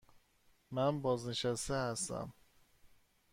[0.71, 2.33] من بازنشسته هستم.